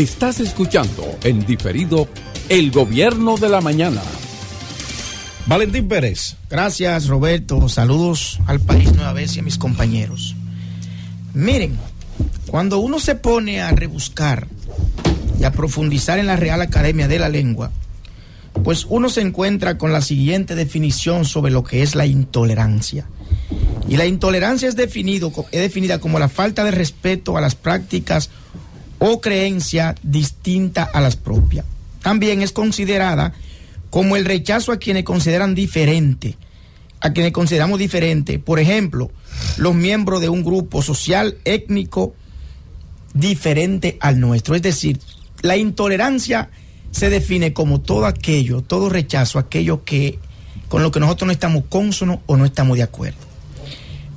Estás 0.00 0.40
escuchando 0.40 1.18
en 1.24 1.44
diferido 1.44 2.08
El 2.48 2.70
Gobierno 2.70 3.36
de 3.36 3.50
la 3.50 3.60
Mañana. 3.60 4.00
Valentín 5.44 5.88
Pérez. 5.88 6.36
Gracias, 6.48 7.06
Roberto. 7.06 7.68
Saludos 7.68 8.40
al 8.46 8.60
país 8.60 8.94
nueva 8.94 9.12
vez 9.12 9.36
y 9.36 9.40
a 9.40 9.42
mis 9.42 9.58
compañeros. 9.58 10.34
Miren, 11.34 11.76
cuando 12.46 12.78
uno 12.78 12.98
se 12.98 13.14
pone 13.14 13.60
a 13.60 13.72
rebuscar 13.72 14.48
y 15.38 15.44
a 15.44 15.52
profundizar 15.52 16.18
en 16.18 16.28
la 16.28 16.36
Real 16.36 16.62
Academia 16.62 17.06
de 17.06 17.18
la 17.18 17.28
Lengua, 17.28 17.70
pues 18.64 18.86
uno 18.88 19.10
se 19.10 19.20
encuentra 19.20 19.76
con 19.76 19.92
la 19.92 20.00
siguiente 20.00 20.54
definición 20.54 21.26
sobre 21.26 21.52
lo 21.52 21.62
que 21.62 21.82
es 21.82 21.94
la 21.94 22.06
intolerancia. 22.06 23.06
Y 23.86 23.98
la 23.98 24.06
intolerancia 24.06 24.66
es, 24.66 24.76
definido, 24.76 25.30
es 25.52 25.60
definida 25.60 25.98
como 25.98 26.18
la 26.18 26.30
falta 26.30 26.64
de 26.64 26.70
respeto 26.70 27.36
a 27.36 27.42
las 27.42 27.54
prácticas 27.54 28.30
o 29.00 29.20
creencia 29.20 29.96
distinta 30.02 30.84
a 30.84 31.00
las 31.00 31.16
propias. 31.16 31.64
También 32.02 32.42
es 32.42 32.52
considerada 32.52 33.32
como 33.90 34.14
el 34.14 34.24
rechazo 34.24 34.70
a 34.70 34.76
quienes 34.76 35.04
consideran 35.04 35.54
diferente, 35.54 36.36
a 37.00 37.12
quienes 37.12 37.32
consideramos 37.32 37.78
diferente. 37.78 38.38
Por 38.38 38.60
ejemplo, 38.60 39.10
los 39.56 39.74
miembros 39.74 40.20
de 40.20 40.28
un 40.28 40.44
grupo 40.44 40.82
social 40.82 41.38
étnico 41.44 42.14
diferente 43.14 43.96
al 44.00 44.20
nuestro. 44.20 44.54
Es 44.54 44.62
decir, 44.62 45.00
la 45.42 45.56
intolerancia 45.56 46.50
se 46.90 47.10
define 47.10 47.52
como 47.52 47.80
todo 47.80 48.06
aquello, 48.06 48.62
todo 48.62 48.88
rechazo, 48.88 49.38
aquello 49.38 49.82
que 49.84 50.18
con 50.68 50.82
lo 50.82 50.90
que 50.92 51.00
nosotros 51.00 51.26
no 51.26 51.32
estamos 51.32 51.64
cónsonos 51.68 52.18
o 52.26 52.36
no 52.36 52.44
estamos 52.44 52.76
de 52.76 52.84
acuerdo. 52.84 53.18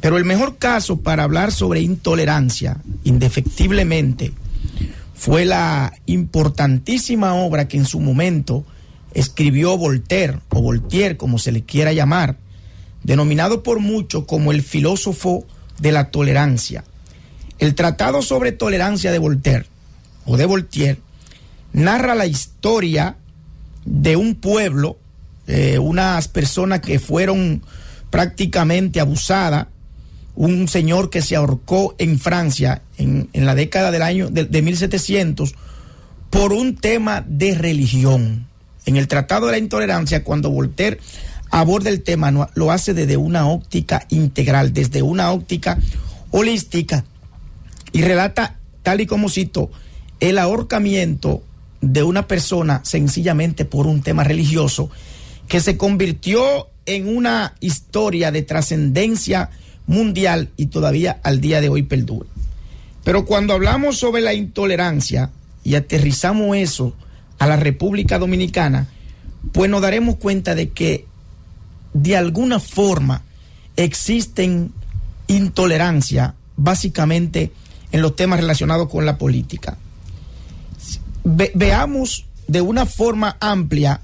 Pero 0.02 0.18
el 0.18 0.26
mejor 0.26 0.58
caso 0.58 0.98
para 0.98 1.24
hablar 1.24 1.52
sobre 1.54 1.80
intolerancia, 1.80 2.78
indefectiblemente, 3.06 4.34
fue 5.14 5.46
la 5.46 5.94
importantísima 6.06 7.36
obra 7.36 7.68
que 7.68 7.78
en 7.78 7.86
su 7.86 8.00
momento 8.00 8.66
escribió 9.14 9.78
Voltaire, 9.78 10.40
o 10.50 10.62
Voltaire 10.62 11.18
como 11.18 11.38
se 11.38 11.52
le 11.52 11.64
quiera 11.64 11.94
llamar, 11.94 12.38
denominado 13.04 13.64
por 13.64 13.80
muchos 13.80 14.26
como 14.26 14.52
el 14.52 14.64
filósofo 14.64 15.46
de 15.80 15.92
la 15.92 16.10
tolerancia. 16.10 16.84
El 17.60 17.76
Tratado 17.76 18.22
sobre 18.22 18.52
Tolerancia 18.52 19.12
de 19.12 19.20
Voltaire, 19.20 19.68
o 20.26 20.38
de 20.38 20.46
Voltaire, 20.46 21.00
narra 21.72 22.16
la 22.16 22.26
historia 22.26 23.18
de 23.86 24.16
un 24.16 24.36
pueblo, 24.36 24.98
eh, 25.48 25.78
unas 25.80 26.28
personas 26.28 26.82
que 26.82 27.00
fueron 27.00 27.62
prácticamente 28.10 29.00
abusadas, 29.00 29.68
un 30.36 30.68
señor 30.68 31.10
que 31.10 31.22
se 31.22 31.36
ahorcó 31.36 31.96
en 31.98 32.20
Francia 32.20 32.82
en, 32.98 33.30
la 33.34 33.56
década 33.56 33.92
del 33.92 34.02
año 34.02 34.30
de, 34.30 34.46
de 34.46 34.62
1700 34.62 35.54
por 36.30 36.54
un 36.54 36.76
tema 36.76 37.24
de 37.28 37.56
religión. 37.56 38.48
En 38.86 38.98
el 38.98 39.08
Tratado 39.08 39.46
de 39.46 39.54
la 39.54 39.58
Intolerancia, 39.60 40.24
cuando 40.24 40.50
Voltaire 40.50 41.00
aborda 41.52 41.90
el 41.90 42.02
tema, 42.02 42.50
lo 42.56 42.72
hace 42.72 42.94
desde 42.94 43.16
una 43.16 43.48
óptica 43.48 44.06
integral, 44.10 44.74
desde 44.74 45.04
una 45.04 45.32
óptica 45.32 45.78
holística, 46.32 47.06
y 47.92 48.02
relata, 48.02 48.58
tal 48.82 49.02
y 49.02 49.06
como 49.06 49.30
cito, 49.30 49.70
el 50.20 50.40
ahorcamiento 50.40 51.44
de 51.80 52.02
una 52.02 52.28
persona 52.28 52.82
sencillamente 52.84 53.66
por 53.66 53.88
un 53.88 54.02
tema 54.02 54.24
religioso 54.24 54.90
que 55.48 55.60
se 55.60 55.78
convirtió 55.78 56.70
en 56.86 57.08
una 57.08 57.54
historia 57.60 58.32
de 58.32 58.42
trascendencia 58.42 59.52
mundial 59.88 60.50
y 60.58 60.68
todavía 60.68 61.20
al 61.24 61.42
día 61.42 61.62
de 61.62 61.70
hoy 61.70 61.84
perdura. 61.84 62.28
Pero 63.04 63.26
cuando 63.26 63.54
hablamos 63.54 63.98
sobre 63.98 64.22
la 64.22 64.34
intolerancia 64.34 65.30
y 65.64 65.76
aterrizamos 65.76 66.56
eso 66.58 66.96
a 67.40 67.48
la 67.48 67.58
República 67.58 68.20
Dominicana, 68.20 68.88
pues 69.52 69.70
nos 69.70 69.82
daremos 69.82 70.16
cuenta 70.16 70.56
de 70.56 70.70
que 70.70 71.06
de 71.94 72.16
alguna 72.16 72.60
forma 72.60 73.24
existen 73.76 74.72
intolerancia 75.28 76.36
básicamente 76.56 77.52
en 77.92 78.02
los 78.02 78.16
temas 78.16 78.40
relacionados 78.40 78.90
con 78.90 79.06
la 79.06 79.18
política 79.18 79.78
veamos 81.24 82.26
de 82.48 82.62
una 82.62 82.86
forma 82.86 83.38
amplia 83.40 84.02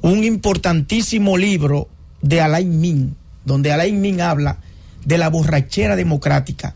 un 0.00 0.24
importantísimo 0.24 1.36
libro 1.36 1.88
de 2.22 2.40
Alain 2.40 2.80
Min, 2.80 3.16
donde 3.44 3.72
Alain 3.72 4.00
Min 4.00 4.20
habla 4.20 4.58
de 5.04 5.18
la 5.18 5.28
borrachera 5.28 5.96
democrática, 5.96 6.74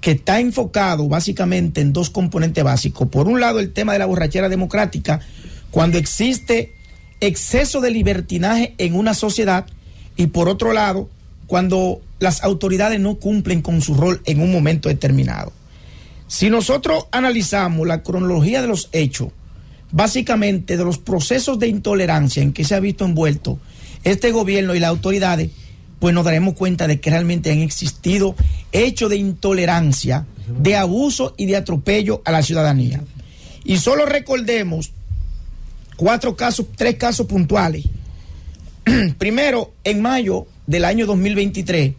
que 0.00 0.12
está 0.12 0.40
enfocado 0.40 1.08
básicamente 1.08 1.80
en 1.80 1.92
dos 1.92 2.10
componentes 2.10 2.62
básicos. 2.62 3.08
Por 3.08 3.28
un 3.28 3.40
lado, 3.40 3.60
el 3.60 3.72
tema 3.72 3.92
de 3.92 3.98
la 3.98 4.06
borrachera 4.06 4.48
democrática, 4.48 5.20
cuando 5.70 5.98
existe 5.98 6.74
exceso 7.20 7.80
de 7.80 7.90
libertinaje 7.90 8.74
en 8.78 8.94
una 8.94 9.14
sociedad, 9.14 9.66
y 10.16 10.28
por 10.28 10.48
otro 10.48 10.72
lado, 10.72 11.08
cuando 11.46 12.00
las 12.18 12.42
autoridades 12.42 13.00
no 13.00 13.16
cumplen 13.16 13.62
con 13.62 13.80
su 13.80 13.94
rol 13.94 14.22
en 14.24 14.40
un 14.40 14.50
momento 14.50 14.88
determinado. 14.88 15.52
Si 16.28 16.50
nosotros 16.50 17.06
analizamos 17.12 17.86
la 17.86 18.02
cronología 18.02 18.62
de 18.62 18.68
los 18.68 18.88
hechos, 18.92 19.28
básicamente 19.92 20.76
de 20.76 20.84
los 20.84 20.98
procesos 20.98 21.58
de 21.58 21.68
intolerancia 21.68 22.42
en 22.42 22.52
que 22.52 22.64
se 22.64 22.74
ha 22.74 22.80
visto 22.80 23.04
envuelto 23.04 23.58
este 24.02 24.32
gobierno 24.32 24.74
y 24.74 24.80
las 24.80 24.90
autoridades, 24.90 25.50
pues 25.98 26.14
nos 26.14 26.24
daremos 26.24 26.54
cuenta 26.54 26.86
de 26.86 27.00
que 27.00 27.10
realmente 27.10 27.50
han 27.50 27.60
existido 27.60 28.34
hechos 28.72 29.10
de 29.10 29.16
intolerancia, 29.16 30.26
de 30.46 30.76
abuso 30.76 31.34
y 31.36 31.46
de 31.46 31.56
atropello 31.56 32.22
a 32.24 32.32
la 32.32 32.42
ciudadanía. 32.42 33.02
Y 33.64 33.78
solo 33.78 34.06
recordemos 34.06 34.92
cuatro 35.96 36.36
casos, 36.36 36.66
tres 36.76 36.96
casos 36.96 37.26
puntuales. 37.26 37.84
Primero, 39.18 39.72
en 39.84 40.02
mayo 40.02 40.46
del 40.66 40.84
año 40.84 41.06
2023, 41.06 41.94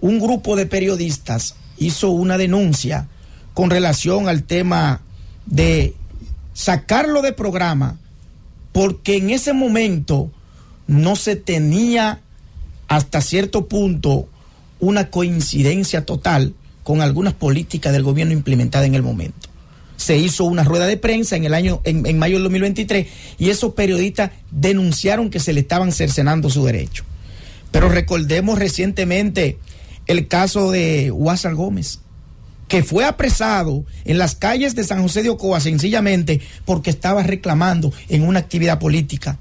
un 0.00 0.20
grupo 0.20 0.56
de 0.56 0.66
periodistas 0.66 1.56
hizo 1.78 2.10
una 2.10 2.38
denuncia 2.38 3.08
con 3.54 3.70
relación 3.70 4.28
al 4.28 4.44
tema 4.44 5.00
de 5.46 5.94
sacarlo 6.52 7.22
de 7.22 7.32
programa, 7.32 7.98
porque 8.72 9.16
en 9.16 9.30
ese 9.30 9.52
momento 9.52 10.30
no 10.86 11.16
se 11.16 11.36
tenía 11.36 12.20
hasta 12.96 13.22
cierto 13.22 13.68
punto 13.68 14.28
una 14.78 15.08
coincidencia 15.08 16.04
total 16.04 16.52
con 16.82 17.00
algunas 17.00 17.32
políticas 17.32 17.90
del 17.90 18.02
gobierno 18.02 18.34
implementadas 18.34 18.86
en 18.86 18.94
el 18.94 19.02
momento. 19.02 19.48
Se 19.96 20.18
hizo 20.18 20.44
una 20.44 20.62
rueda 20.62 20.86
de 20.86 20.98
prensa 20.98 21.36
en 21.36 21.44
el 21.44 21.54
año, 21.54 21.80
en, 21.84 22.18
mayo 22.18 22.34
del 22.34 22.42
2023, 22.42 23.06
y 23.38 23.48
esos 23.48 23.72
periodistas 23.72 24.32
denunciaron 24.50 25.30
que 25.30 25.40
se 25.40 25.54
le 25.54 25.60
estaban 25.60 25.90
cercenando 25.90 26.50
su 26.50 26.66
derecho. 26.66 27.04
Pero 27.70 27.88
recordemos 27.88 28.58
recientemente 28.58 29.56
el 30.06 30.28
caso 30.28 30.70
de 30.70 31.10
Huásar 31.10 31.54
Gómez, 31.54 32.00
que 32.68 32.82
fue 32.82 33.06
apresado 33.06 33.86
en 34.04 34.18
las 34.18 34.34
calles 34.34 34.74
de 34.74 34.84
San 34.84 35.00
José 35.00 35.22
de 35.22 35.30
Ocoa 35.30 35.60
sencillamente 35.60 36.42
porque 36.66 36.90
estaba 36.90 37.22
reclamando 37.22 37.90
en 38.10 38.24
una 38.24 38.40
actividad 38.40 38.78
política. 38.78 39.38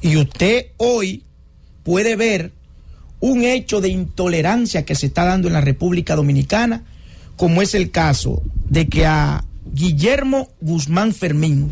Y 0.00 0.16
usted 0.16 0.68
hoy 0.78 1.24
puede 1.82 2.16
ver 2.16 2.52
un 3.20 3.44
hecho 3.44 3.80
de 3.80 3.88
intolerancia 3.88 4.84
que 4.84 4.94
se 4.94 5.06
está 5.06 5.24
dando 5.24 5.48
en 5.48 5.54
la 5.54 5.60
República 5.60 6.16
Dominicana, 6.16 6.82
como 7.36 7.62
es 7.62 7.74
el 7.74 7.90
caso 7.90 8.42
de 8.68 8.88
que 8.88 9.06
a 9.06 9.44
Guillermo 9.72 10.50
Guzmán 10.60 11.14
Fermín, 11.14 11.70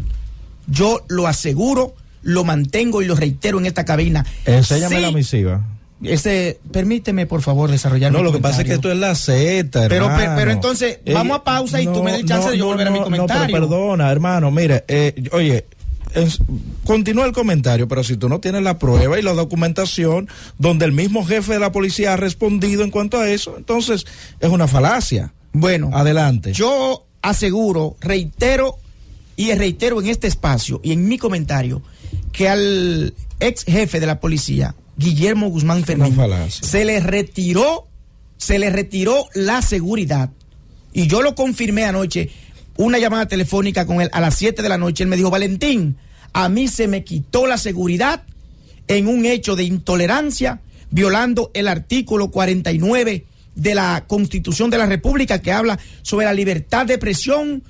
yo 0.68 1.04
lo 1.08 1.26
aseguro, 1.26 1.94
lo 2.22 2.44
mantengo 2.44 3.02
y 3.02 3.06
lo 3.06 3.16
reitero 3.16 3.58
en 3.58 3.66
esta 3.66 3.84
cabina. 3.84 4.24
Enséñame 4.44 5.00
la 5.00 5.10
misiva. 5.10 5.66
Ese, 6.02 6.60
permíteme, 6.72 7.26
por 7.26 7.42
favor, 7.42 7.70
desarrollar. 7.70 8.10
No, 8.10 8.22
lo 8.22 8.32
que 8.32 8.38
pasa 8.38 8.62
es 8.62 8.68
que 8.68 8.74
esto 8.74 8.90
es 8.90 8.96
la 8.96 9.14
Z, 9.14 9.88
pero, 9.88 10.10
pero, 10.36 10.50
entonces, 10.50 11.00
vamos 11.12 11.38
a 11.38 11.44
pausa 11.44 11.80
y 11.82 11.86
tú 11.86 12.02
me 12.02 12.12
des 12.12 12.24
chance 12.24 12.50
de 12.50 12.58
yo 12.58 12.66
volver 12.66 12.88
a 12.88 12.90
mi 12.90 13.00
comentario. 13.00 13.60
No, 13.60 13.68
perdona, 13.68 14.10
hermano, 14.10 14.50
mire, 14.50 14.84
eh, 14.88 15.14
oye, 15.32 15.66
continúa 16.84 17.26
el 17.26 17.32
comentario, 17.32 17.88
pero 17.88 18.04
si 18.04 18.16
tú 18.16 18.28
no 18.28 18.40
tienes 18.40 18.62
la 18.62 18.78
prueba 18.78 19.18
y 19.18 19.22
la 19.22 19.32
documentación 19.32 20.28
donde 20.58 20.84
el 20.84 20.92
mismo 20.92 21.24
jefe 21.24 21.54
de 21.54 21.58
la 21.58 21.72
policía 21.72 22.14
ha 22.14 22.16
respondido 22.16 22.82
en 22.82 22.90
cuanto 22.90 23.18
a 23.18 23.28
eso, 23.28 23.56
entonces 23.56 24.06
es 24.40 24.50
una 24.50 24.66
falacia. 24.66 25.32
Bueno, 25.52 25.90
adelante. 25.92 26.52
Yo 26.52 27.06
aseguro, 27.22 27.96
reitero 28.00 28.78
y 29.36 29.52
reitero 29.54 30.00
en 30.00 30.08
este 30.08 30.26
espacio 30.26 30.80
y 30.82 30.92
en 30.92 31.08
mi 31.08 31.18
comentario 31.18 31.82
que 32.32 32.48
al 32.48 33.14
ex 33.40 33.64
jefe 33.64 34.00
de 34.00 34.06
la 34.06 34.20
policía, 34.20 34.74
Guillermo 34.96 35.48
Guzmán 35.48 35.84
Fernández, 35.84 36.60
se 36.60 36.84
le 36.84 37.00
retiró, 37.00 37.86
se 38.36 38.58
le 38.58 38.70
retiró 38.70 39.28
la 39.34 39.62
seguridad. 39.62 40.30
Y 40.92 41.06
yo 41.06 41.22
lo 41.22 41.34
confirmé 41.34 41.84
anoche, 41.84 42.30
una 42.76 42.98
llamada 42.98 43.26
telefónica 43.26 43.86
con 43.86 44.00
él 44.00 44.10
a 44.12 44.20
las 44.20 44.36
7 44.36 44.62
de 44.62 44.68
la 44.68 44.78
noche. 44.78 45.04
Él 45.04 45.08
me 45.08 45.16
dijo, 45.16 45.30
Valentín, 45.30 45.96
a 46.32 46.48
mí 46.48 46.68
se 46.68 46.88
me 46.88 47.04
quitó 47.04 47.46
la 47.46 47.58
seguridad 47.58 48.22
en 48.88 49.08
un 49.08 49.26
hecho 49.26 49.56
de 49.56 49.64
intolerancia, 49.64 50.60
violando 50.90 51.50
el 51.54 51.68
artículo 51.68 52.30
49 52.30 53.24
de 53.54 53.74
la 53.74 54.04
Constitución 54.06 54.70
de 54.70 54.78
la 54.78 54.86
República 54.86 55.40
que 55.40 55.52
habla 55.52 55.78
sobre 56.02 56.26
la 56.26 56.32
libertad 56.32 56.86
de 56.86 56.94
expresión 56.94 57.62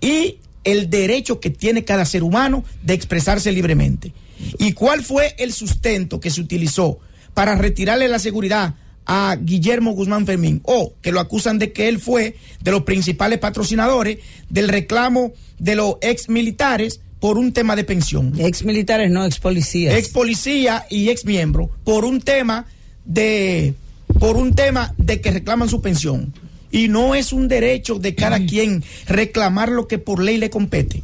y 0.00 0.38
el 0.64 0.90
derecho 0.90 1.40
que 1.40 1.50
tiene 1.50 1.84
cada 1.84 2.04
ser 2.04 2.22
humano 2.22 2.64
de 2.82 2.94
expresarse 2.94 3.52
libremente. 3.52 4.12
¿Y 4.58 4.72
cuál 4.72 5.02
fue 5.02 5.34
el 5.38 5.52
sustento 5.52 6.20
que 6.20 6.30
se 6.30 6.40
utilizó 6.40 6.98
para 7.34 7.54
retirarle 7.54 8.08
la 8.08 8.18
seguridad 8.18 8.74
a 9.08 9.36
Guillermo 9.40 9.92
Guzmán 9.92 10.26
Fermín? 10.26 10.60
O 10.64 10.94
que 11.02 11.10
lo 11.10 11.18
acusan 11.18 11.58
de 11.58 11.72
que 11.72 11.88
él 11.88 11.98
fue 11.98 12.36
de 12.60 12.70
los 12.70 12.82
principales 12.82 13.40
patrocinadores 13.40 14.18
del 14.48 14.68
reclamo 14.68 15.32
de 15.58 15.74
los 15.74 15.96
ex 16.02 16.28
militares 16.28 17.00
por 17.18 17.38
un 17.38 17.52
tema 17.52 17.74
de 17.74 17.84
pensión. 17.84 18.34
Ex 18.38 18.64
militares, 18.64 19.10
no, 19.10 19.24
ex 19.24 19.40
policías. 19.40 19.96
Ex 19.96 20.10
policía 20.10 20.86
y 20.88 21.08
ex 21.08 21.24
miembro 21.24 21.70
por 21.82 22.04
un 22.04 22.20
tema 22.20 22.66
de 23.04 23.74
por 24.20 24.36
un 24.36 24.54
tema 24.54 24.94
de 24.98 25.20
que 25.20 25.30
reclaman 25.30 25.68
su 25.68 25.80
pensión. 25.80 26.32
Y 26.70 26.88
no 26.88 27.14
es 27.14 27.32
un 27.32 27.48
derecho 27.48 27.98
de 27.98 28.14
cada 28.14 28.44
quien 28.44 28.84
reclamar 29.06 29.70
lo 29.70 29.88
que 29.88 29.98
por 29.98 30.22
ley 30.22 30.36
le 30.36 30.50
compete. 30.50 31.02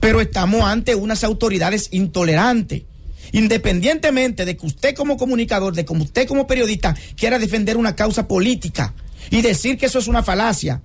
Pero 0.00 0.22
estamos 0.22 0.62
ante 0.62 0.94
unas 0.94 1.22
autoridades 1.22 1.88
intolerantes. 1.90 2.82
Independientemente 3.32 4.44
de 4.44 4.56
que 4.56 4.66
usted 4.66 4.94
como 4.94 5.16
comunicador, 5.16 5.74
de 5.74 5.84
que 5.84 5.92
usted 5.92 6.26
como 6.26 6.46
periodista 6.46 6.94
quiera 7.16 7.38
defender 7.38 7.76
una 7.76 7.96
causa 7.96 8.26
política 8.26 8.94
y 9.30 9.42
decir 9.42 9.78
que 9.78 9.86
eso 9.86 9.98
es 9.98 10.08
una 10.08 10.22
falacia. 10.22 10.82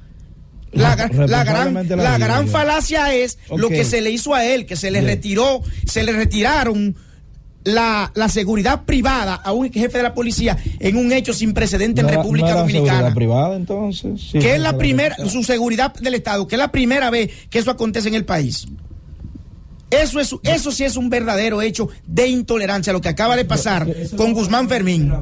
La, 0.71 0.95
gran, 0.95 1.88
la 1.89 2.18
gran 2.18 2.47
falacia 2.50 3.13
es 3.15 3.38
lo 3.56 3.69
que 3.69 3.86
se 3.86 4.01
le 4.01 4.12
hizo 4.12 4.36
a 4.36 4.44
él, 4.44 4.65
que 4.65 4.75
se 4.75 4.92
le 4.92 5.00
retiró, 5.00 5.62
se 5.86 6.03
le 6.03 6.12
retiraron 6.12 6.95
la, 7.65 8.30
seguridad 8.30 8.86
privada 8.86 9.36
a 9.36 9.51
un 9.51 9.71
jefe 9.71 9.97
de 9.97 10.03
la 10.03 10.13
policía 10.13 10.57
en 10.80 10.97
un 10.97 11.12
hecho 11.12 11.33
sin 11.33 11.53
precedente 11.53 12.01
en 12.01 12.09
República 12.09 12.53
Dominicana. 12.53 13.13
privada 13.13 13.56
entonces? 13.56 14.30
que 14.31 14.56
es 14.56 14.62
la 14.62 14.77
primera, 14.77 15.15
su 15.27 15.44
seguridad 15.44 15.94
del 15.94 16.15
Estado, 16.15 16.47
que 16.47 16.56
es 16.56 16.59
la 16.59 16.71
primera 16.71 17.09
vez 17.09 17.31
que 17.50 17.59
eso 17.59 17.71
acontece 17.71 18.07
en 18.07 18.15
el 18.15 18.25
país. 18.25 18.68
Eso, 20.01 20.19
es, 20.19 20.36
eso 20.44 20.71
sí 20.71 20.83
es 20.83 20.97
un 20.97 21.09
verdadero 21.09 21.62
hecho 21.62 21.89
de 22.06 22.27
intolerancia, 22.27 22.94
lo 22.94 23.01
que 23.01 23.09
acaba 23.09 23.36
de 23.36 23.45
pasar 23.45 23.88
con 24.18 24.33
Guzmán 24.33 24.68
Fermín. 24.68 25.13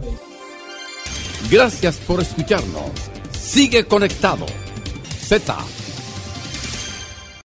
Gracias 1.50 1.98
por 1.98 2.22
escucharnos. 2.22 2.92
Sigue 3.40 3.86
conectado. 3.86 4.46
Z 5.28 5.56